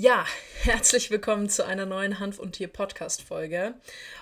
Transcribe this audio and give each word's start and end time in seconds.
Ja, 0.00 0.24
herzlich 0.62 1.10
willkommen 1.10 1.50
zu 1.50 1.66
einer 1.66 1.84
neuen 1.84 2.20
Hanf 2.20 2.38
und 2.38 2.52
Tier 2.52 2.68
Podcast 2.68 3.20
Folge. 3.20 3.74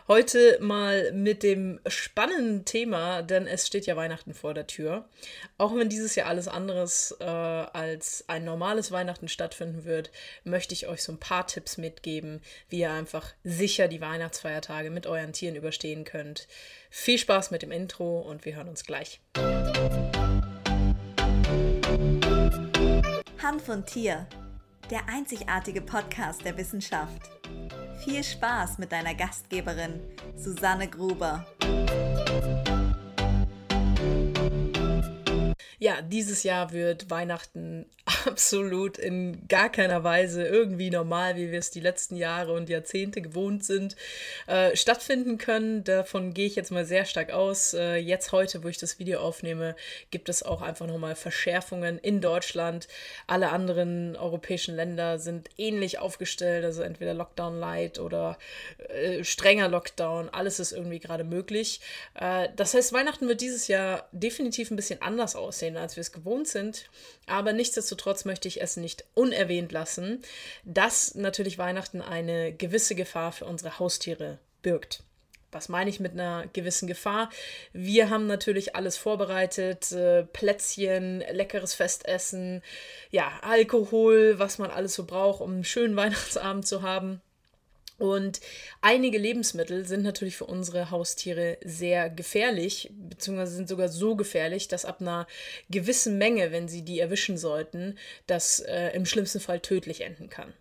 Heute 0.09 0.59
mal 0.61 1.13
mit 1.13 1.45
dem 1.45 1.79
spannenden 1.87 2.65
Thema, 2.65 3.23
denn 3.23 3.47
es 3.47 3.65
steht 3.65 3.87
ja 3.87 3.95
Weihnachten 3.95 4.35
vor 4.35 4.55
der 4.55 4.67
Tür. 4.67 5.09
Auch 5.57 5.73
wenn 5.77 5.89
dieses 5.89 6.17
Jahr 6.17 6.27
alles 6.27 6.49
anderes 6.49 7.17
äh, 7.21 7.25
als 7.25 8.25
ein 8.27 8.45
normales 8.45 8.91
Weihnachten 8.91 9.29
stattfinden 9.29 9.85
wird, 9.85 10.11
möchte 10.43 10.75
ich 10.75 10.89
euch 10.89 11.05
so 11.05 11.13
ein 11.13 11.21
paar 11.21 11.47
Tipps 11.47 11.77
mitgeben, 11.79 12.43
wie 12.69 12.81
ihr 12.81 12.91
einfach 12.91 13.33
sicher 13.45 13.87
die 13.87 14.01
Weihnachtsfeiertage 14.01 14.91
mit 14.91 15.07
euren 15.07 15.33
Tieren 15.33 15.55
überstehen 15.55 16.03
könnt. 16.03 16.49
Viel 16.91 17.19
Spaß 17.19 17.53
mit 17.53 17.63
dem 17.63 17.71
Intro 17.71 18.19
und 18.19 18.45
wir 18.45 18.57
hören 18.57 18.69
uns 18.69 18.83
gleich. 18.83 19.21
Hanf 23.41 23.69
und 23.69 23.87
Tier 23.87 24.27
der 24.91 25.07
einzigartige 25.07 25.83
Podcast 25.83 26.45
der 26.45 26.57
Wissenschaft. 26.57 27.31
Viel 28.05 28.25
Spaß 28.25 28.79
mit 28.79 28.91
deiner 28.91 29.15
Gastgeberin 29.15 30.01
Susanne 30.35 30.89
Gruber. 30.89 31.47
Ja, 35.79 36.01
dieses 36.03 36.43
Jahr 36.43 36.73
wird 36.73 37.11
Weihnachten 37.11 37.87
absolut 38.29 38.99
in 38.99 39.49
gar 39.49 39.71
keiner 39.71 40.05
Weise 40.05 40.47
irgendwie 40.47 40.91
normal, 40.91 41.37
wie 41.37 41.51
wir 41.51 41.59
es 41.59 41.71
die 41.71 41.81
letzten 41.81 42.15
Jahre 42.15 42.53
und 42.53 42.69
Jahrzehnte 42.69 43.23
gewohnt 43.23 43.65
sind, 43.65 43.97
äh, 44.47 44.77
stattfinden 44.77 45.39
können. 45.39 45.83
Davon 45.83 46.35
gehe 46.35 46.47
ich 46.47 46.55
jetzt 46.55 46.71
mal 46.71 46.85
sehr 46.85 47.07
stark 47.07 47.31
aus. 47.31 47.73
Äh, 47.73 47.97
jetzt 47.97 48.33
heute, 48.33 48.63
wo 48.63 48.69
ich 48.69 48.77
das 48.77 48.99
Video 48.99 49.21
aufnehme, 49.21 49.75
gibt 50.11 50.29
es 50.29 50.43
auch 50.43 50.61
einfach 50.61 50.87
nochmal 50.87 51.17
Verschärfungen 51.17 51.99
in 51.99 52.21
Deutschland. 52.21 52.87
Alle 53.27 53.49
anderen 53.49 54.15
europäischen 54.15 54.77
Länder 54.77 55.19
sind 55.19 55.49
ähnlich 55.57 55.99
aufgestellt, 55.99 56.67
also 56.67 56.83
entweder 56.83 57.15
Lockdown 57.15 57.59
Light 57.59 57.99
oder 57.99 58.39
äh, 58.89 59.25
strenger 59.25 59.69
Lockdown. 59.69 60.29
Alles 60.29 60.61
ist 60.61 60.73
irgendwie 60.73 60.99
gerade 60.99 61.25
möglich. 61.25 61.81
Äh, 62.15 62.51
das 62.57 62.75
heißt, 62.75 62.93
Weihnachten 62.93 63.27
wird 63.27 63.41
dieses 63.41 63.69
Jahr 63.69 64.07
definitiv 64.13 64.71
ein 64.71 64.77
bisschen 64.77 65.01
anders 65.01 65.35
aussehen, 65.35 65.79
als 65.79 65.97
wir 65.97 66.03
es 66.03 66.13
gewohnt 66.13 66.47
sind. 66.47 66.91
Aber 67.27 67.53
nichtsdestotrotz 67.53 68.18
möchte 68.25 68.49
ich 68.49 68.61
es 68.61 68.77
nicht 68.77 69.05
unerwähnt 69.15 69.73
lassen, 69.73 70.23
dass 70.65 71.15
natürlich 71.15 71.59
Weihnachten 71.59 72.01
eine 72.01 72.53
gewisse 72.53 72.95
Gefahr 72.95 73.33
für 73.33 73.45
unsere 73.45 73.79
Haustiere 73.79 74.39
birgt. 74.63 75.03
Was 75.51 75.71
meine 75.71 75.89
ich 75.89 75.99
mit 75.99 76.13
einer 76.13 76.47
gewissen 76.53 76.87
Gefahr? 76.87 77.31
Wir 77.73 78.11
haben 78.11 78.27
natürlich 78.27 78.77
alles 78.77 78.99
vorbereitet, 78.99 79.91
äh, 79.93 80.25
Plätzchen, 80.25 81.21
leckeres 81.31 81.73
Festessen, 81.73 82.63
ja, 83.11 83.33
Alkohol, 83.41 84.39
was 84.39 84.59
man 84.59 84.71
alles 84.71 84.95
so 84.95 85.05
braucht, 85.05 85.41
um 85.41 85.53
einen 85.53 85.65
schönen 85.65 85.97
Weihnachtsabend 85.97 86.67
zu 86.67 86.83
haben. 86.83 87.23
Und 87.99 88.41
einige 88.81 89.19
Lebensmittel 89.19 89.85
sind 89.85 90.05
natürlich 90.05 90.37
für 90.37 90.47
unsere 90.47 90.91
Haustiere 90.91 91.59
sehr 91.65 92.09
gefährlich, 92.09 92.91
beziehungsweise 92.93 93.57
sind 93.57 93.69
sogar 93.69 93.89
so 93.89 94.15
gefährlich, 94.15 94.69
dass 94.69 94.85
ab 94.85 95.01
einer 95.01 95.27
gewissen 95.69 96.17
Menge, 96.17 96.53
wenn 96.53 96.69
sie 96.69 96.83
die 96.83 97.01
erwischen 97.01 97.37
sollten, 97.37 97.99
das 98.29 98.61
äh, 98.61 98.91
im 98.91 99.05
schlimmsten 99.05 99.41
Fall 99.41 99.59
tödlich 99.61 100.03
enden 100.03 100.31
kann. 100.31 100.55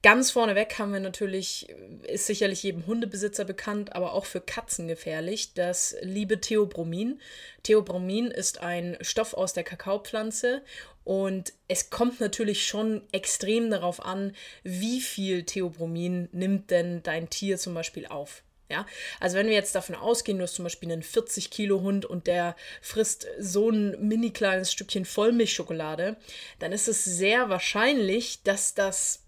Ganz 0.00 0.30
vorneweg 0.30 0.78
haben 0.78 0.92
wir 0.92 1.00
natürlich, 1.00 1.68
ist 2.04 2.26
sicherlich 2.26 2.62
jedem 2.62 2.86
Hundebesitzer 2.86 3.44
bekannt, 3.44 3.96
aber 3.96 4.12
auch 4.12 4.26
für 4.26 4.40
Katzen 4.40 4.86
gefährlich, 4.86 5.54
das 5.54 5.96
liebe 6.02 6.40
Theobromin. 6.40 7.20
Theobromin 7.64 8.28
ist 8.28 8.60
ein 8.60 8.96
Stoff 9.00 9.34
aus 9.34 9.54
der 9.54 9.64
Kakaopflanze 9.64 10.62
und 11.02 11.52
es 11.66 11.90
kommt 11.90 12.20
natürlich 12.20 12.64
schon 12.64 13.02
extrem 13.10 13.70
darauf 13.70 14.04
an, 14.04 14.36
wie 14.62 15.00
viel 15.00 15.42
Theobromin 15.42 16.28
nimmt 16.30 16.70
denn 16.70 17.02
dein 17.02 17.28
Tier 17.28 17.58
zum 17.58 17.74
Beispiel 17.74 18.06
auf. 18.06 18.44
Ja, 18.70 18.86
also 19.18 19.36
wenn 19.36 19.46
wir 19.46 19.54
jetzt 19.54 19.74
davon 19.74 19.96
ausgehen, 19.96 20.38
du 20.38 20.44
hast 20.44 20.54
zum 20.54 20.64
Beispiel 20.64 20.92
einen 20.92 21.02
40 21.02 21.50
Kilo 21.50 21.80
Hund 21.80 22.04
und 22.04 22.26
der 22.26 22.54
frisst 22.82 23.26
so 23.40 23.70
ein 23.70 23.96
mini 24.06 24.30
kleines 24.30 24.70
Stückchen 24.70 25.06
Vollmilchschokolade, 25.06 26.16
dann 26.58 26.72
ist 26.72 26.86
es 26.86 27.02
sehr 27.02 27.48
wahrscheinlich, 27.48 28.42
dass 28.42 28.74
das 28.74 29.24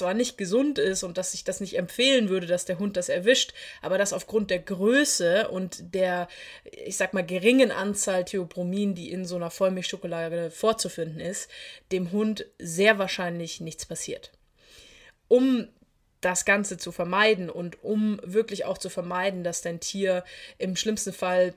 zwar 0.00 0.14
nicht 0.14 0.38
gesund 0.38 0.78
ist 0.78 1.02
und 1.02 1.18
dass 1.18 1.34
ich 1.34 1.44
das 1.44 1.60
nicht 1.60 1.76
empfehlen 1.76 2.30
würde, 2.30 2.46
dass 2.46 2.64
der 2.64 2.78
Hund 2.78 2.96
das 2.96 3.10
erwischt, 3.10 3.52
aber 3.82 3.98
dass 3.98 4.14
aufgrund 4.14 4.50
der 4.50 4.60
Größe 4.60 5.48
und 5.48 5.94
der, 5.94 6.26
ich 6.64 6.96
sag 6.96 7.12
mal, 7.12 7.24
geringen 7.24 7.70
Anzahl 7.70 8.24
Theobromin, 8.24 8.94
die 8.94 9.10
in 9.10 9.26
so 9.26 9.36
einer 9.36 9.50
Vollmilchschokolade 9.50 10.50
vorzufinden 10.50 11.20
ist, 11.20 11.50
dem 11.92 12.12
Hund 12.12 12.46
sehr 12.58 12.98
wahrscheinlich 12.98 13.60
nichts 13.60 13.84
passiert. 13.84 14.32
Um 15.28 15.68
das 16.22 16.46
Ganze 16.46 16.78
zu 16.78 16.92
vermeiden 16.92 17.50
und 17.50 17.84
um 17.84 18.20
wirklich 18.24 18.64
auch 18.64 18.78
zu 18.78 18.88
vermeiden, 18.88 19.44
dass 19.44 19.60
dein 19.60 19.80
Tier 19.80 20.24
im 20.56 20.76
schlimmsten 20.76 21.12
Fall 21.12 21.52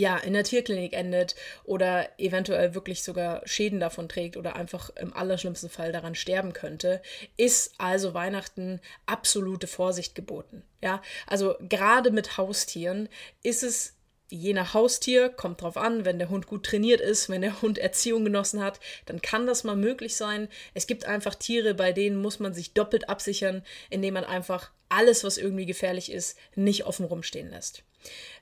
ja, 0.00 0.16
in 0.16 0.32
der 0.32 0.44
Tierklinik 0.44 0.94
endet 0.94 1.36
oder 1.62 2.08
eventuell 2.18 2.74
wirklich 2.74 3.02
sogar 3.04 3.42
Schäden 3.46 3.80
davon 3.80 4.08
trägt 4.08 4.38
oder 4.38 4.56
einfach 4.56 4.88
im 4.96 5.12
allerschlimmsten 5.12 5.68
Fall 5.68 5.92
daran 5.92 6.14
sterben 6.14 6.54
könnte, 6.54 7.02
ist 7.36 7.74
also 7.76 8.14
Weihnachten 8.14 8.80
absolute 9.04 9.66
Vorsicht 9.66 10.14
geboten. 10.14 10.62
Ja, 10.82 11.02
also 11.26 11.54
gerade 11.60 12.10
mit 12.12 12.38
Haustieren 12.38 13.10
ist 13.42 13.62
es 13.62 13.98
je 14.30 14.54
nach 14.54 14.72
Haustier, 14.72 15.28
kommt 15.28 15.60
drauf 15.60 15.76
an, 15.76 16.06
wenn 16.06 16.18
der 16.18 16.30
Hund 16.30 16.46
gut 16.46 16.64
trainiert 16.64 17.02
ist, 17.02 17.28
wenn 17.28 17.42
der 17.42 17.60
Hund 17.60 17.76
Erziehung 17.76 18.24
genossen 18.24 18.62
hat, 18.62 18.80
dann 19.04 19.20
kann 19.20 19.46
das 19.46 19.64
mal 19.64 19.76
möglich 19.76 20.16
sein. 20.16 20.48
Es 20.72 20.86
gibt 20.86 21.04
einfach 21.04 21.34
Tiere, 21.34 21.74
bei 21.74 21.92
denen 21.92 22.22
muss 22.22 22.38
man 22.38 22.54
sich 22.54 22.72
doppelt 22.72 23.10
absichern, 23.10 23.62
indem 23.90 24.14
man 24.14 24.24
einfach 24.24 24.70
alles, 24.88 25.24
was 25.24 25.36
irgendwie 25.36 25.66
gefährlich 25.66 26.10
ist, 26.10 26.38
nicht 26.54 26.86
offen 26.86 27.04
rumstehen 27.04 27.50
lässt. 27.50 27.82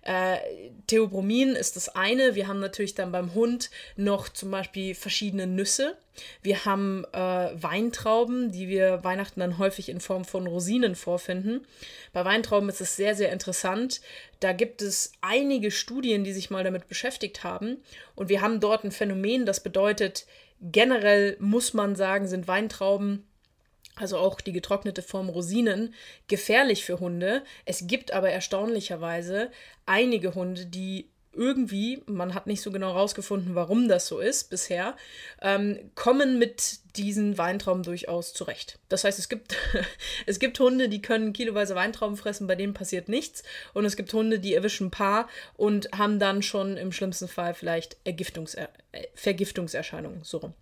Äh, 0.03 0.39
Theobromin 0.87 1.51
ist 1.51 1.77
das 1.77 1.91
eine. 1.91 2.35
Wir 2.35 2.49
haben 2.49 2.61
natürlich 2.61 2.95
dann 2.95 3.13
beim 3.13 3.35
Hund 3.35 3.71
noch 3.97 4.29
zum 4.29 4.51
Beispiel 4.51 4.95
verschiedene 4.95 5.47
Nüsse. 5.47 5.97
Wir 6.43 6.65
haben 6.65 7.05
äh, 7.13 7.19
Weintrauben, 7.19 8.51
die 8.51 8.69
wir 8.69 9.05
Weihnachten 9.05 9.41
dann 9.41 9.59
häufig 9.59 9.89
in 9.89 10.01
Form 10.01 10.25
von 10.25 10.47
Rosinen 10.47 10.95
vorfinden. 10.95 11.67
Bei 12.13 12.25
Weintrauben 12.25 12.69
ist 12.69 12.81
es 12.81 12.97
sehr, 12.97 13.15
sehr 13.15 13.33
interessant. 13.33 14.01
Da 14.41 14.53
gibt 14.53 14.83
es 14.83 15.13
einige 15.21 15.71
Studien, 15.71 16.25
die 16.25 16.33
sich 16.33 16.51
mal 16.51 16.65
damit 16.65 16.89
beschäftigt 16.89 17.45
haben. 17.45 17.77
Und 18.15 18.29
wir 18.29 18.41
haben 18.41 18.61
dort 18.61 18.85
ein 18.85 18.93
Phänomen, 18.93 19.47
das 19.47 19.61
bedeutet, 19.61 20.27
generell 20.61 21.37
muss 21.39 21.75
man 21.75 21.97
sagen, 21.97 22.27
sind 22.27 22.49
Weintrauben 22.49 23.28
also 24.01 24.19
auch 24.19 24.41
die 24.41 24.53
getrocknete 24.53 25.03
Form 25.03 25.29
Rosinen, 25.29 25.95
gefährlich 26.27 26.85
für 26.85 27.01
Hunde. 27.01 27.43
Es 27.65 27.87
gibt 27.87 28.13
aber 28.13 28.31
erstaunlicherweise 28.31 29.51
einige 29.87 30.35
Hunde, 30.35 30.67
die 30.67 31.09
irgendwie, 31.39 32.03
man 32.07 32.35
hat 32.35 32.47
nicht 32.47 32.61
so 32.63 32.73
genau 32.73 32.93
rausgefunden, 32.93 33.55
warum 33.55 33.89
das 33.89 34.09
so 34.09 34.19
ist 34.19 34.51
bisher, 34.51 34.97
ähm, 35.41 35.79
kommen 35.95 36.39
mit 36.39 36.81
diesen 36.97 37.39
Weintrauben 37.39 37.85
durchaus 37.85 38.33
zurecht. 38.35 38.79
Das 38.89 39.05
heißt, 39.05 39.19
es 39.19 39.29
gibt, 39.29 39.55
es 40.27 40.41
gibt 40.41 40.59
Hunde, 40.59 40.89
die 40.89 41.01
können 41.01 41.33
kiloweise 41.33 41.77
Weintrauben 41.77 42.17
fressen, 42.17 42.49
bei 42.49 42.57
denen 42.57 42.75
passiert 42.75 43.09
nichts. 43.09 43.45
Und 43.73 43.85
es 43.85 43.97
gibt 43.97 44.13
Hunde, 44.13 44.41
die 44.41 44.55
erwischen 44.55 44.89
ein 44.89 44.91
paar 44.91 45.29
und 45.57 45.89
haben 45.97 46.19
dann 46.19 46.43
schon 46.43 46.77
im 46.77 46.91
schlimmsten 46.91 47.29
Fall 47.29 47.55
vielleicht 47.55 47.97
Ergiftungs- 48.05 48.57
äh, 48.57 48.67
Vergiftungserscheinungen. 49.15 50.25
So 50.25 50.39
rum. 50.39 50.55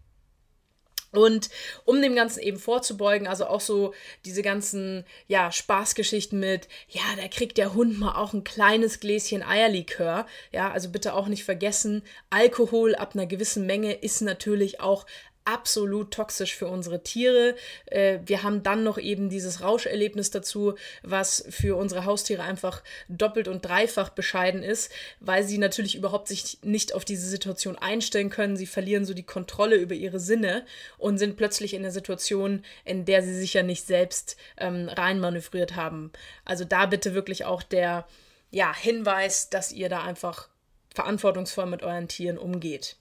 Und 1.13 1.49
um 1.85 2.03
dem 2.03 2.15
Ganzen 2.15 2.41
eben 2.41 2.59
vorzubeugen, 2.59 3.27
also 3.27 3.47
auch 3.47 3.61
so 3.61 3.95
diese 4.25 4.43
ganzen, 4.43 5.05
ja, 5.29 5.51
Spaßgeschichten 5.51 6.39
mit, 6.39 6.69
ja, 6.89 7.03
da 7.17 7.29
kriegt 7.29 7.59
der 7.59 7.75
Hund 7.75 7.99
mal 7.99 8.17
auch 8.17 8.33
ein 8.33 8.45
kleines 8.45 9.01
Gläschen 9.01 9.43
Eierlikör. 9.43 10.27
Ja, 10.53 10.71
also 10.71 10.91
bitte 10.91 11.15
auch 11.15 11.29
nicht 11.29 11.45
vergessen, 11.45 12.03
Alkohol 12.31 12.95
ab 12.95 13.13
einer 13.15 13.27
gewissen 13.27 13.67
Menge 13.67 13.93
ist 13.93 14.21
natürlich 14.21 14.81
auch 14.81 15.07
absolut 15.47 16.11
toxisch 16.13 16.55
für 16.55 16.67
unsere 16.67 17.03
Tiere. 17.03 17.55
Äh, 17.87 18.19
wir 18.27 18.43
haben 18.43 18.63
dann 18.63 18.83
noch 18.83 18.99
eben 18.99 19.31
dieses 19.31 19.63
Rauscherlebnis 19.63 20.31
dazu, 20.31 20.75
was 21.03 21.45
für 21.49 21.77
unsere 21.77 22.05
Haustiere 22.05 22.43
einfach 22.43 22.83
doppelt 23.09 23.49
und 23.49 23.65
dreifach 23.65 24.11
bescheiden 24.11 24.63
ist, 24.63 24.93
weil 25.21 25.45
sie 25.45 25.59
natürlich 25.59 25.95
überhaupt 25.95 26.29
sich 26.29 26.59
nicht 26.63 26.95
auf 26.95 27.05
diese 27.05 27.29
Situation 27.29 27.77
einstellen 27.77 28.31
können. 28.31 28.57
Sie 28.57 28.67
verlieren 28.67 29.05
so 29.05 29.15
die 29.15 29.23
Kontrolle 29.23 29.77
über 29.77 29.95
ihre 29.95 30.21
Sinne 30.21 30.67
und 30.99 31.19
sind 31.19 31.37
plötzlich 31.37 31.75
in 31.75 31.83
der 31.83 31.93
Situation, 31.93 32.65
in 32.85 33.05
der 33.05 33.23
sie 33.23 33.35
sich 33.35 33.55
ja 33.55 33.63
nicht 33.63 33.87
selbst 33.87 34.37
ähm, 34.59 34.89
reinmanövriert 34.89 35.77
haben. 35.77 36.13
Also 36.45 36.65
da 36.65 36.87
bitte 36.87 37.15
wirklich 37.15 37.45
auch 37.45 37.63
der 37.63 38.07
ja, 38.51 38.75
Hinweis, 38.75 39.49
dass 39.49 39.73
ihr 39.73 39.89
da 39.89 40.03
einfach 40.03 40.49
verantwortungsvoll 40.95 41.67
mit 41.67 41.83
euren 41.83 42.09
Tieren 42.09 42.39
umgeht 42.39 42.97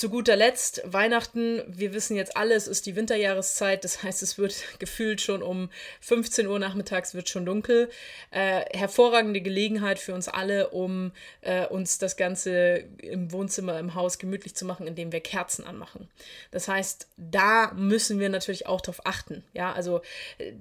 zu 0.00 0.08
guter 0.08 0.34
Letzt, 0.34 0.80
Weihnachten, 0.84 1.62
wir 1.66 1.92
wissen 1.92 2.16
jetzt 2.16 2.34
alles, 2.34 2.66
ist 2.66 2.86
die 2.86 2.96
Winterjahreszeit, 2.96 3.84
das 3.84 4.02
heißt, 4.02 4.22
es 4.22 4.38
wird 4.38 4.62
gefühlt 4.78 5.20
schon 5.20 5.42
um 5.42 5.68
15 6.00 6.46
Uhr 6.46 6.58
nachmittags 6.58 7.12
wird 7.14 7.28
schon 7.28 7.44
dunkel. 7.44 7.90
Äh, 8.30 8.62
hervorragende 8.76 9.42
Gelegenheit 9.42 9.98
für 9.98 10.14
uns 10.14 10.28
alle, 10.28 10.70
um 10.70 11.12
äh, 11.42 11.66
uns 11.66 11.98
das 11.98 12.16
Ganze 12.16 12.84
im 13.02 13.30
Wohnzimmer, 13.32 13.78
im 13.78 13.94
Haus 13.94 14.18
gemütlich 14.18 14.54
zu 14.54 14.64
machen, 14.64 14.86
indem 14.86 15.12
wir 15.12 15.20
Kerzen 15.20 15.66
anmachen. 15.66 16.08
Das 16.50 16.66
heißt, 16.68 17.06
da 17.18 17.72
müssen 17.74 18.18
wir 18.18 18.30
natürlich 18.30 18.66
auch 18.66 18.80
darauf 18.80 19.04
achten. 19.04 19.44
Ja, 19.52 19.72
also, 19.72 20.00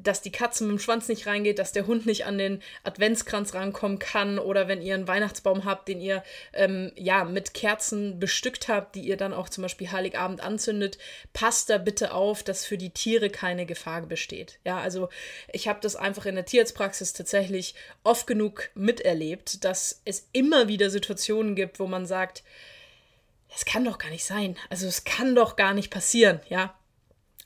dass 0.04 0.22
die 0.22 0.32
Katze 0.32 0.66
mit 0.66 0.72
dem 0.72 0.80
Schwanz 0.80 1.08
nicht 1.08 1.28
reingeht, 1.28 1.60
dass 1.60 1.72
der 1.72 1.88
Hund 1.88 2.06
nicht 2.06 2.26
an 2.26 2.38
den 2.38 2.62
Adventskranz 2.84 3.54
rankommen 3.54 4.00
kann 4.00 4.38
oder 4.38 4.68
wenn 4.68 4.82
ihr 4.82 4.96
einen 4.96 5.08
Weihnachtsbaum 5.08 5.64
habt, 5.64 5.88
den 5.88 6.02
ihr 6.02 6.24
ähm, 6.52 6.92
ja 6.96 7.24
mit 7.24 7.54
Kerzen 7.54 8.20
bestückt 8.20 8.68
habt, 8.68 8.96
die 8.96 8.99
ihr 9.02 9.18
dann 9.18 9.34
auch 9.34 9.50
zum 9.50 9.62
Beispiel 9.64 9.92
Heiligabend 9.92 10.42
anzündet, 10.42 10.98
passt 11.34 11.70
da 11.70 11.78
bitte 11.78 12.14
auf, 12.14 12.44
dass 12.44 12.66
für 12.66 12.78
die 12.78 12.92
Tiere 12.92 13.30
keine 13.30 13.66
Gefahr 13.66 14.02
besteht. 14.02 14.60
Ja, 14.64 14.80
also 14.80 15.10
ich 15.52 15.68
habe 15.68 15.80
das 15.82 15.96
einfach 15.96 16.26
in 16.26 16.36
der 16.36 16.46
Tierarztpraxis 16.46 17.14
tatsächlich 17.14 17.76
oft 18.04 18.28
genug 18.28 18.70
miterlebt, 18.76 19.64
dass 19.66 20.02
es 20.06 20.28
immer 20.32 20.68
wieder 20.68 20.90
Situationen 20.90 21.56
gibt, 21.56 21.80
wo 21.80 21.88
man 21.88 22.06
sagt, 22.06 22.44
es 23.56 23.66
kann 23.66 23.84
doch 23.84 23.98
gar 23.98 24.10
nicht 24.10 24.26
sein. 24.26 24.56
Also 24.70 24.88
es 24.88 25.04
kann 25.04 25.36
doch 25.36 25.56
gar 25.56 25.74
nicht 25.74 25.92
passieren, 25.92 26.40
ja 26.50 26.79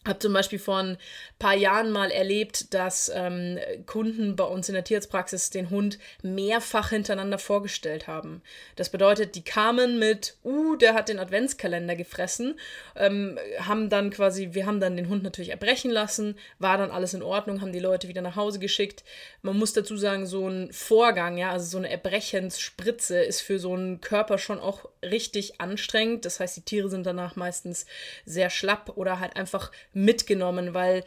habe 0.06 0.20
zum 0.20 0.34
Beispiel 0.34 0.60
vor 0.60 0.78
ein 0.78 0.98
paar 1.40 1.56
Jahren 1.56 1.92
mal 1.92 2.12
erlebt, 2.12 2.74
dass 2.74 3.12
ähm, 3.14 3.58
Kunden 3.86 4.36
bei 4.36 4.44
uns 4.44 4.68
in 4.68 4.76
der 4.76 4.84
Tierarztpraxis 4.84 5.50
den 5.50 5.70
Hund 5.70 5.98
mehrfach 6.22 6.90
hintereinander 6.90 7.38
vorgestellt 7.38 8.08
haben. 8.08 8.42
Das 8.76 8.90
bedeutet, 8.90 9.36
die 9.36 9.44
kamen 9.44 10.00
mit, 10.00 10.38
uh, 10.44 10.76
der 10.76 10.94
hat 10.94 11.10
den 11.10 11.20
Adventskalender 11.20 11.96
gefressen, 11.96 12.60
ähm, 12.96 13.40
haben 13.60 13.90
dann 13.90 14.10
quasi, 14.10 14.50
wir 14.54 14.66
haben 14.66 14.80
dann 14.80 14.98
den 14.98 15.08
Hund 15.08 15.24
natürlich 15.24 15.52
erbrechen 15.52 15.92
lassen, 15.92 16.36
war 16.60 16.78
dann 16.78 16.92
alles 16.92 17.14
in 17.14 17.24
Ordnung, 17.24 17.62
haben 17.62 17.72
die 17.72 17.80
Leute 17.80 18.08
wieder 18.08 18.22
nach 18.22 18.36
Hause 18.36 18.60
geschickt. 18.60 19.04
Man 19.42 19.58
muss 19.58 19.74
dazu 19.74 19.96
sagen, 19.96 20.26
so 20.26 20.48
ein 20.48 20.72
Vorgang, 20.74 21.38
ja, 21.38 21.52
also 21.52 21.66
so 21.66 21.78
eine 21.78 21.90
Erbrechensspritze 21.90 23.22
ist 23.22 23.42
für 23.42 23.60
so 23.60 23.74
einen 23.74 24.02
Körper 24.02 24.38
schon 24.38 24.60
auch 24.60 24.90
richtig 25.02 25.62
anstrengend. 25.62 26.26
Das 26.26 26.40
heißt, 26.40 26.58
die 26.58 26.62
Tiere 26.62 26.90
sind 26.90 27.06
danach 27.06 27.36
meistens 27.36 27.86
sehr 28.26 28.50
schlapp 28.50 28.94
oder 28.96 29.20
halt 29.20 29.36
einfach 29.36 29.72
mitgenommen, 29.94 30.74
weil 30.74 31.04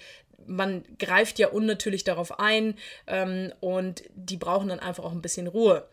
man 0.47 0.85
greift 0.99 1.39
ja 1.39 1.49
unnatürlich 1.49 2.05
darauf 2.05 2.39
ein 2.39 2.75
ähm, 3.07 3.53
und 3.61 4.05
die 4.15 4.37
brauchen 4.37 4.69
dann 4.69 4.81
einfach 4.81 5.05
auch 5.05 5.13
ein 5.13 5.23
bisschen 5.23 5.47
Ruhe. 5.47 5.89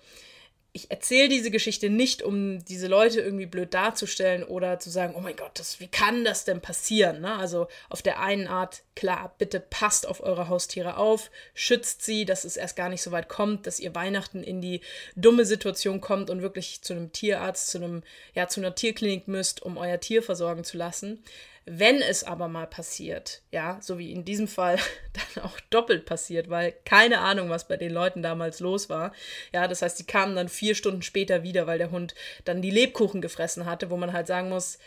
Ich 0.76 0.90
erzähle 0.90 1.30
diese 1.30 1.52
Geschichte 1.52 1.92
nicht, 1.92 2.24
um 2.24 2.66
diese 2.66 2.88
Leute 2.88 3.22
irgendwie 3.22 3.46
blöd 3.46 3.76
darzustellen 3.76 4.44
oder 4.44 4.80
zu 4.80 4.90
sagen, 4.90 5.14
oh 5.16 5.20
mein 5.20 5.36
Gott, 5.36 5.52
das, 5.54 5.80
wie 5.80 5.88
kann 5.88 6.26
das 6.26 6.46
denn 6.46 6.62
passieren? 6.62 7.22
Ne? 7.22 7.36
Also 7.36 7.68
auf 7.90 8.02
der 8.02 8.20
einen 8.20 8.48
Art, 8.48 8.82
klar, 8.96 9.36
bitte 9.38 9.60
passt 9.60 10.08
auf 10.08 10.24
eure 10.24 10.50
Haustiere 10.50 10.98
auf, 10.98 11.30
schützt 11.54 12.04
sie, 12.04 12.26
dass 12.26 12.44
es 12.44 12.58
erst 12.58 12.76
gar 12.76 12.90
nicht 12.90 13.04
so 13.04 13.12
weit 13.12 13.30
kommt, 13.30 13.68
dass 13.68 13.80
ihr 13.80 13.94
Weihnachten 13.94 14.42
in 14.42 14.62
die 14.62 14.82
dumme 15.16 15.46
Situation 15.46 16.02
kommt 16.02 16.32
und 16.32 16.42
wirklich 16.42 16.82
zu 16.82 16.94
einem 16.94 17.12
Tierarzt, 17.12 17.68
zu 17.68 17.78
einem, 17.78 18.02
ja, 18.34 18.48
zu 18.48 18.60
einer 18.60 18.74
Tierklinik 18.74 19.28
müsst, 19.28 19.62
um 19.62 19.78
euer 19.78 20.00
Tier 20.00 20.24
versorgen 20.24 20.64
zu 20.64 20.78
lassen. 20.78 21.24
Wenn 21.66 22.02
es 22.02 22.26
aber 22.26 22.50
mal 22.50 22.68
passiert, 22.68 23.42
ja, 23.52 23.78
so 23.82 23.98
wie 23.98 24.12
in 24.12 24.26
diesem 24.26 24.50
Fall 24.50 24.78
dann 25.36 25.46
auch 25.46 25.60
doppelt 25.70 26.06
passiert, 26.06 26.50
weil 26.50 26.74
keine 26.84 27.20
Ahnung, 27.20 27.50
was 27.50 27.68
bei 27.68 27.78
den 27.78 27.94
Leuten 27.94 28.22
damals 28.22 28.60
los 28.60 28.90
war. 28.90 29.14
Ja, 29.54 29.68
das 29.68 29.82
heißt, 29.82 29.98
die 29.98 30.06
kamen 30.06 30.36
dann 30.36 30.50
vier 30.50 30.76
Stunden 30.76 31.02
später 31.02 31.44
wieder, 31.44 31.66
weil 31.66 31.78
der 31.78 31.92
Hund 31.92 32.16
dann 32.44 32.62
die 32.62 32.72
Lebkuchen 32.72 33.22
gefressen 33.22 33.66
hatte, 33.66 33.90
wo 33.90 33.98
man 33.98 34.12
halt 34.12 34.28
sagen 34.28 34.50
muss, 34.50 34.78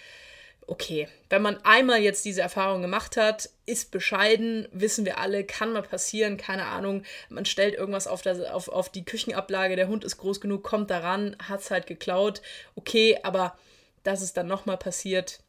okay, 0.66 1.08
wenn 1.30 1.42
man 1.42 1.58
einmal 1.64 2.00
jetzt 2.00 2.24
diese 2.24 2.42
Erfahrung 2.42 2.82
gemacht 2.82 3.16
hat, 3.16 3.48
ist 3.66 3.90
bescheiden, 3.90 4.68
wissen 4.72 5.04
wir 5.04 5.18
alle, 5.18 5.44
kann 5.44 5.72
mal 5.72 5.82
passieren, 5.82 6.36
keine 6.36 6.66
Ahnung, 6.66 7.04
man 7.28 7.44
stellt 7.44 7.74
irgendwas 7.74 8.06
auf, 8.06 8.22
das, 8.22 8.40
auf, 8.40 8.68
auf 8.68 8.90
die 8.90 9.04
Küchenablage, 9.04 9.76
der 9.76 9.88
Hund 9.88 10.04
ist 10.04 10.18
groß 10.18 10.40
genug, 10.40 10.64
kommt 10.64 10.90
daran, 10.90 11.36
hat 11.42 11.60
es 11.60 11.70
halt 11.70 11.86
geklaut, 11.86 12.42
okay, 12.74 13.18
aber 13.22 13.56
dass 14.02 14.22
es 14.22 14.32
dann 14.32 14.46
nochmal 14.46 14.76
passiert, 14.76 15.40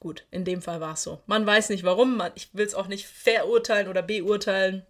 Gut, 0.00 0.26
in 0.30 0.44
dem 0.44 0.60
Fall 0.60 0.80
war 0.80 0.94
es 0.94 1.02
so. 1.02 1.20
Man 1.26 1.46
weiß 1.46 1.70
nicht 1.70 1.84
warum, 1.84 2.22
ich 2.34 2.50
will 2.52 2.66
es 2.66 2.74
auch 2.74 2.86
nicht 2.86 3.06
verurteilen 3.06 3.88
oder 3.88 4.02
beurteilen, 4.02 4.84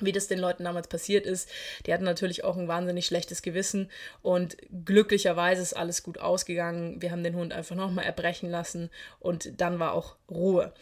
wie 0.00 0.12
das 0.12 0.26
den 0.26 0.38
Leuten 0.38 0.64
damals 0.64 0.88
passiert 0.88 1.26
ist. 1.26 1.48
Die 1.86 1.92
hatten 1.92 2.04
natürlich 2.04 2.42
auch 2.42 2.56
ein 2.56 2.68
wahnsinnig 2.68 3.06
schlechtes 3.06 3.42
Gewissen 3.42 3.90
und 4.22 4.56
glücklicherweise 4.84 5.62
ist 5.62 5.74
alles 5.74 6.02
gut 6.02 6.18
ausgegangen. 6.18 7.00
Wir 7.00 7.10
haben 7.10 7.22
den 7.22 7.36
Hund 7.36 7.52
einfach 7.52 7.76
nochmal 7.76 8.06
erbrechen 8.06 8.50
lassen 8.50 8.90
und 9.18 9.60
dann 9.60 9.78
war 9.78 9.92
auch 9.92 10.16
Ruhe. 10.28 10.72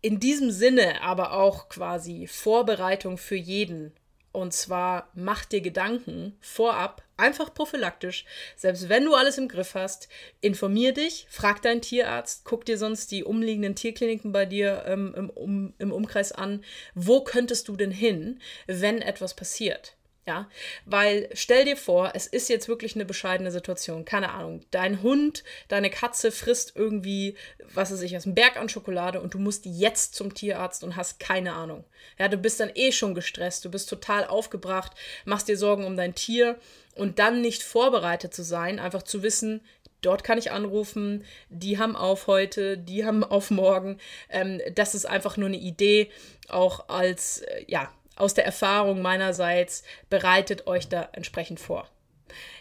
In 0.00 0.18
diesem 0.18 0.50
Sinne 0.50 1.02
aber 1.02 1.34
auch 1.34 1.68
quasi 1.68 2.26
Vorbereitung 2.26 3.18
für 3.18 3.36
jeden. 3.36 3.92
Und 4.32 4.52
zwar 4.52 5.08
mach 5.14 5.44
dir 5.44 5.60
Gedanken 5.60 6.36
vorab, 6.40 7.02
einfach 7.16 7.52
prophylaktisch, 7.52 8.24
selbst 8.56 8.88
wenn 8.88 9.04
du 9.04 9.14
alles 9.14 9.38
im 9.38 9.48
Griff 9.48 9.74
hast, 9.74 10.08
informier 10.40 10.94
dich, 10.94 11.26
frag 11.28 11.62
deinen 11.62 11.82
Tierarzt, 11.82 12.44
guck 12.44 12.64
dir 12.64 12.78
sonst 12.78 13.10
die 13.10 13.24
umliegenden 13.24 13.74
Tierkliniken 13.74 14.32
bei 14.32 14.46
dir 14.46 14.84
ähm, 14.86 15.14
im, 15.16 15.30
um, 15.30 15.74
im 15.78 15.92
Umkreis 15.92 16.32
an. 16.32 16.64
Wo 16.94 17.22
könntest 17.22 17.68
du 17.68 17.76
denn 17.76 17.90
hin, 17.90 18.40
wenn 18.66 19.02
etwas 19.02 19.34
passiert? 19.34 19.96
Ja, 20.26 20.48
weil 20.84 21.30
stell 21.32 21.64
dir 21.64 21.78
vor, 21.78 22.12
es 22.14 22.26
ist 22.26 22.50
jetzt 22.50 22.68
wirklich 22.68 22.94
eine 22.94 23.06
bescheidene 23.06 23.50
Situation. 23.50 24.04
Keine 24.04 24.30
Ahnung. 24.30 24.60
Dein 24.70 25.02
Hund, 25.02 25.44
deine 25.68 25.88
Katze 25.88 26.30
frisst 26.30 26.76
irgendwie, 26.76 27.36
was 27.72 27.90
weiß 27.90 28.02
ich, 28.02 28.16
aus 28.16 28.24
dem 28.24 28.34
Berg 28.34 28.58
an 28.58 28.68
Schokolade 28.68 29.20
und 29.20 29.32
du 29.32 29.38
musst 29.38 29.64
jetzt 29.64 30.14
zum 30.14 30.34
Tierarzt 30.34 30.84
und 30.84 30.94
hast 30.94 31.20
keine 31.20 31.54
Ahnung. 31.54 31.84
Ja, 32.18 32.28
du 32.28 32.36
bist 32.36 32.60
dann 32.60 32.70
eh 32.74 32.92
schon 32.92 33.14
gestresst, 33.14 33.64
du 33.64 33.70
bist 33.70 33.88
total 33.88 34.26
aufgebracht, 34.26 34.92
machst 35.24 35.48
dir 35.48 35.56
Sorgen 35.56 35.84
um 35.84 35.96
dein 35.96 36.14
Tier 36.14 36.58
und 36.94 37.18
dann 37.18 37.40
nicht 37.40 37.62
vorbereitet 37.62 38.34
zu 38.34 38.42
sein, 38.42 38.78
einfach 38.78 39.02
zu 39.02 39.22
wissen, 39.22 39.62
dort 40.02 40.22
kann 40.22 40.38
ich 40.38 40.52
anrufen, 40.52 41.24
die 41.48 41.78
haben 41.78 41.96
auf 41.96 42.26
heute, 42.26 42.78
die 42.78 43.04
haben 43.04 43.24
auf 43.24 43.50
morgen. 43.50 43.98
Ähm, 44.28 44.60
das 44.74 44.94
ist 44.94 45.06
einfach 45.06 45.36
nur 45.36 45.48
eine 45.48 45.58
Idee, 45.58 46.10
auch 46.48 46.88
als, 46.88 47.40
äh, 47.40 47.64
ja, 47.66 47.90
aus 48.20 48.34
der 48.34 48.44
Erfahrung 48.44 49.02
meinerseits, 49.02 49.82
bereitet 50.08 50.66
euch 50.66 50.88
da 50.88 51.08
entsprechend 51.12 51.60
vor. 51.60 51.88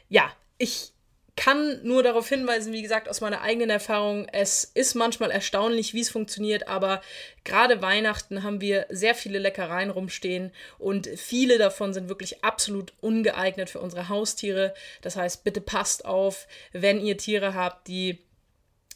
Ja, 0.07 0.31
ich 0.57 0.93
kann 1.39 1.79
nur 1.83 2.03
darauf 2.03 2.27
hinweisen, 2.27 2.73
wie 2.73 2.81
gesagt, 2.81 3.07
aus 3.07 3.21
meiner 3.21 3.39
eigenen 3.39 3.69
Erfahrung, 3.69 4.27
es 4.33 4.65
ist 4.65 4.93
manchmal 4.93 5.31
erstaunlich, 5.31 5.93
wie 5.93 6.01
es 6.01 6.09
funktioniert, 6.09 6.67
aber 6.67 7.01
gerade 7.45 7.81
Weihnachten 7.81 8.43
haben 8.43 8.59
wir 8.59 8.85
sehr 8.89 9.15
viele 9.15 9.39
Leckereien 9.39 9.89
rumstehen 9.89 10.51
und 10.79 11.07
viele 11.07 11.57
davon 11.57 11.93
sind 11.93 12.09
wirklich 12.09 12.43
absolut 12.43 12.91
ungeeignet 12.99 13.69
für 13.69 13.79
unsere 13.79 14.09
Haustiere. 14.09 14.73
Das 15.01 15.15
heißt, 15.15 15.45
bitte 15.45 15.61
passt 15.61 16.03
auf, 16.03 16.45
wenn 16.73 16.99
ihr 16.99 17.15
Tiere 17.15 17.53
habt, 17.53 17.87
die 17.87 18.19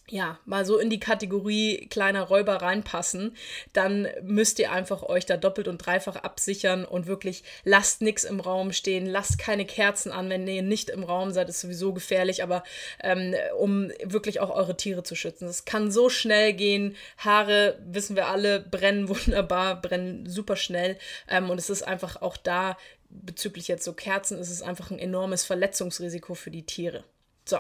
ja, 0.10 0.38
mal 0.46 0.66
so 0.66 0.80
in 0.80 0.90
die 0.90 1.00
Kategorie 1.00 1.88
kleiner 1.90 2.24
Räuber 2.24 2.56
reinpassen, 2.56 3.38
dann 3.72 4.08
müsst 4.22 4.60
ihr 4.60 4.72
einfach 4.72 5.04
euch 5.04 5.26
da 5.26 5.38
doppelt 5.38 5.70
und 5.70 5.78
dreifach 5.78 6.18
absichern 6.18 6.83
und 6.83 7.07
wirklich 7.07 7.44
lasst 7.64 8.02
nichts 8.02 8.26
im 8.26 8.42
Raum 8.42 8.74
stehen, 8.74 9.06
lasst 9.06 9.40
keine 9.40 9.66
Kerzen 9.66 10.12
an, 10.12 10.30
wenn 10.30 10.48
ihr 10.48 10.62
nicht 10.62 10.90
im 10.90 11.04
Raum 11.04 11.31
seid, 11.31 11.48
ist 11.48 11.62
sowieso 11.62 11.94
gefährlich, 11.94 12.44
aber 12.44 12.64
ähm, 13.02 13.33
um 13.57 13.92
wirklich 14.04 14.42
auch 14.42 14.50
eure 14.50 14.76
Tiere 14.76 15.04
zu 15.04 15.16
schützen. 15.16 15.48
Es 15.48 15.64
kann 15.64 15.90
so 15.90 16.10
schnell 16.10 16.54
gehen, 16.54 16.98
Haare, 17.18 17.80
wissen 17.86 18.18
wir 18.18 18.28
alle, 18.28 18.60
brennen 18.60 19.07
wunderbar, 19.14 19.81
brennen 19.81 20.30
super 20.30 20.57
schnell 20.57 20.98
ähm, 21.30 21.50
und 21.50 21.57
es 21.57 21.69
ist 21.69 21.83
einfach 21.83 22.22
auch 22.22 22.36
da, 22.36 22.78
bezüglich 23.10 23.68
jetzt 23.68 23.86
so 23.86 23.94
Kerzen, 23.94 24.38
ist 24.38 24.50
es 24.50 24.62
einfach 24.62 24.92
ein 24.92 25.00
enormes 25.00 25.45
Verletzungsrisiko 25.45 26.33
für 26.33 26.52
die 26.52 26.66
Tiere. 26.66 27.04
So. 27.45 27.60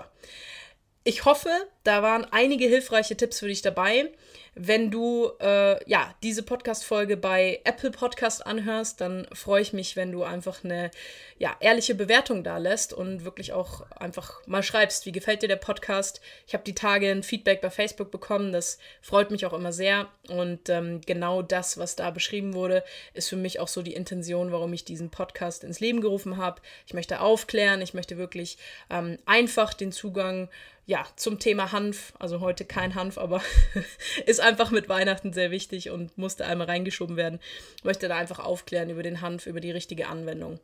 Ich 1.03 1.25
hoffe, 1.25 1.49
da 1.83 2.01
waren 2.01 2.25
einige 2.31 2.65
hilfreiche 2.65 3.17
Tipps 3.17 3.39
für 3.39 3.47
dich 3.47 3.61
dabei. 3.61 4.09
Wenn 4.55 4.91
du 4.91 5.31
äh, 5.41 5.89
ja 5.89 6.13
diese 6.21 6.43
Podcast-Folge 6.43 7.17
bei 7.17 7.59
Apple 7.63 7.89
Podcast 7.89 8.45
anhörst, 8.45 9.01
dann 9.01 9.27
freue 9.33 9.63
ich 9.63 9.73
mich, 9.73 9.95
wenn 9.95 10.11
du 10.11 10.23
einfach 10.23 10.63
eine 10.63 10.91
ja, 11.39 11.55
ehrliche 11.59 11.95
Bewertung 11.95 12.43
da 12.43 12.57
lässt 12.57 12.93
und 12.93 13.25
wirklich 13.25 13.51
auch 13.51 13.89
einfach 13.91 14.45
mal 14.45 14.61
schreibst, 14.61 15.07
wie 15.07 15.11
gefällt 15.11 15.41
dir 15.41 15.47
der 15.47 15.55
Podcast. 15.55 16.21
Ich 16.45 16.53
habe 16.53 16.63
die 16.63 16.75
Tage 16.75 17.09
ein 17.09 17.23
Feedback 17.23 17.61
bei 17.61 17.71
Facebook 17.71 18.11
bekommen, 18.11 18.53
das 18.53 18.77
freut 19.01 19.31
mich 19.31 19.45
auch 19.45 19.53
immer 19.53 19.73
sehr. 19.73 20.07
Und 20.29 20.69
ähm, 20.69 21.01
genau 21.01 21.41
das, 21.41 21.79
was 21.79 21.95
da 21.95 22.11
beschrieben 22.11 22.53
wurde, 22.53 22.83
ist 23.15 23.29
für 23.29 23.35
mich 23.35 23.59
auch 23.59 23.67
so 23.67 23.81
die 23.81 23.95
Intention, 23.95 24.51
warum 24.51 24.71
ich 24.71 24.85
diesen 24.85 25.09
Podcast 25.09 25.63
ins 25.63 25.79
Leben 25.79 25.99
gerufen 25.99 26.37
habe. 26.37 26.61
Ich 26.85 26.93
möchte 26.93 27.21
aufklären, 27.21 27.81
ich 27.81 27.95
möchte 27.95 28.17
wirklich 28.17 28.59
ähm, 28.91 29.17
einfach 29.25 29.73
den 29.73 29.91
Zugang 29.91 30.47
ja, 30.85 31.05
zum 31.15 31.39
Thema 31.39 31.71
Hanf, 31.73 32.13
also 32.17 32.39
heute 32.39 32.63
kein 32.63 32.95
Hanf, 32.95 33.17
aber 33.17 33.41
ist 34.25 34.39
einfach 34.39 34.71
mit 34.71 34.87
Weihnachten 34.87 35.33
sehr 35.33 35.51
wichtig 35.51 35.89
und 35.89 36.17
musste 36.17 36.45
einmal 36.45 36.67
reingeschoben 36.67 37.17
werden. 37.17 37.41
Ich 37.75 37.83
möchte 37.83 38.07
da 38.07 38.15
einfach 38.15 38.39
aufklären 38.39 38.89
über 38.89 39.03
den 39.03 39.19
Hanf, 39.19 39.45
über 39.45 39.59
die 39.59 39.71
richtige 39.71 40.07
Anwendung. 40.07 40.61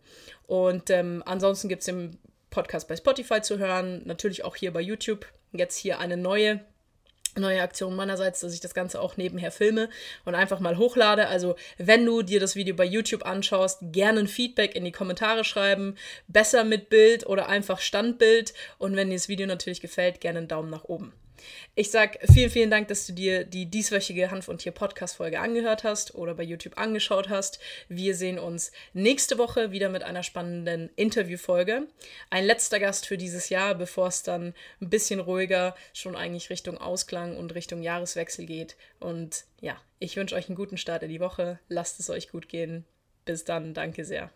Und 0.48 0.90
ähm, 0.90 1.22
ansonsten 1.26 1.68
gibt 1.68 1.82
es 1.82 1.88
den 1.88 2.18
Podcast 2.50 2.88
bei 2.88 2.96
Spotify 2.96 3.42
zu 3.42 3.58
hören, 3.60 4.04
natürlich 4.06 4.46
auch 4.46 4.56
hier 4.56 4.72
bei 4.72 4.82
YouTube. 4.82 5.26
Jetzt 5.52 5.76
hier 5.76 6.00
eine 6.00 6.16
neue 6.16 6.62
neue 7.40 7.62
Aktion 7.62 7.96
meinerseits, 7.96 8.40
dass 8.42 8.54
ich 8.54 8.60
das 8.60 8.74
Ganze 8.74 9.02
auch 9.02 9.18
nebenher 9.18 9.52
filme 9.52 9.90
und 10.26 10.36
einfach 10.36 10.60
mal 10.60 10.78
hochlade. 10.78 11.28
Also, 11.28 11.56
wenn 11.78 12.06
du 12.06 12.22
dir 12.22 12.40
das 12.40 12.56
Video 12.56 12.76
bei 12.76 12.86
YouTube 12.86 13.26
anschaust, 13.26 13.80
gerne 13.92 14.20
ein 14.20 14.28
Feedback 14.28 14.76
in 14.76 14.86
die 14.86 14.92
Kommentare 14.92 15.44
schreiben. 15.44 15.96
Besser 16.28 16.64
mit 16.64 16.90
Bild 16.90 17.26
oder 17.26 17.50
einfach 17.50 17.80
Standbild. 17.80 18.54
Und 18.78 18.96
wenn 18.96 19.10
dir 19.10 19.16
das 19.16 19.30
Video 19.30 19.48
natürlich 19.48 19.82
gefällt, 19.82 20.22
gerne 20.22 20.40
einen 20.40 20.48
Daumen 20.48 20.70
nach 20.70 20.84
oben. 20.86 21.14
Ich 21.76 21.92
sag 21.92 22.20
vielen, 22.32 22.50
vielen 22.50 22.70
Dank, 22.70 22.88
dass 22.88 23.06
du 23.08 23.14
dir 23.14 23.44
die 23.44 23.66
dieswöchige 23.66 24.32
Hanf 24.32 24.48
und 24.48 24.60
Tier 24.60 24.72
Podcast 24.72 25.18
Folge 25.18 25.40
angehört 25.40 25.84
hast 25.84 26.16
oder 26.16 26.34
bei 26.34 26.44
YouTube 26.44 26.78
angeschaut 26.78 27.30
hast. 27.30 27.60
Wir 27.88 28.16
sehen 28.16 28.40
uns 28.40 28.72
nächste 28.94 29.38
Woche 29.38 29.72
wieder 29.72 29.90
mit 29.90 30.04
einer 30.04 30.24
spannenden 30.24 30.90
Interviewfolge. 30.96 31.88
Ein 32.30 32.46
letzter 32.46 32.80
Gast 32.80 33.06
für 33.06 33.18
dieses 33.18 33.50
Jahr, 33.50 33.76
bevor 33.76 34.08
es 34.08 34.24
dann 34.24 34.54
ein 34.82 34.90
bisschen 34.90 35.20
ruhiger 35.20 35.76
schon 35.94 36.16
eigentlich 36.16 36.50
Richtung 36.50 36.78
Ausklang 36.78 37.38
und 37.38 37.56
Richtung 37.56 37.82
Jahreswechsel 37.82 38.46
geht. 38.46 38.76
Und 39.00 39.46
ja, 39.62 39.78
ich 40.00 40.16
wünsche 40.16 40.36
euch 40.36 40.50
einen 40.50 40.56
guten 40.56 40.78
Start 40.78 41.04
in 41.04 41.10
die 41.10 41.20
Woche. 41.20 41.60
Lasst 41.68 42.00
es 42.00 42.10
euch 42.10 42.30
gut 42.30 42.50
gehen. 42.50 42.86
Bis 43.26 43.44
dann. 43.44 43.74
Danke 43.74 44.06
sehr. 44.06 44.32